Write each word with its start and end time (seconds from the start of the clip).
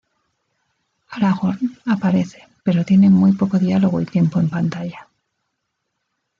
Aragorn 1.11 1.77
aparece 1.85 2.47
pero 2.63 2.83
tiene 2.83 3.11
muy 3.11 3.33
poco 3.33 3.59
diálogo 3.59 4.01
y 4.01 4.07
tiempo 4.07 4.39
en 4.39 4.49
pantalla. 4.49 5.07